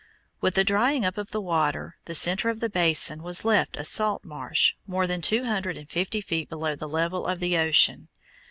With 0.39 0.55
the 0.55 0.63
drying 0.63 1.05
up 1.05 1.19
of 1.19 1.29
the 1.29 1.39
water, 1.39 1.95
the 2.05 2.15
centre 2.15 2.49
of 2.49 2.59
the 2.59 2.71
basin 2.71 3.21
was 3.21 3.45
left 3.45 3.77
a 3.77 3.83
salt 3.83 4.23
marsh 4.23 4.73
more 4.87 5.05
than 5.05 5.21
two 5.21 5.43
hundred 5.43 5.77
and 5.77 5.87
fifty 5.91 6.21
feet 6.21 6.49
below 6.49 6.75
the 6.75 6.89
level 6.89 7.27
of 7.27 7.39
the 7.39 7.55
ocean. 7.59 8.07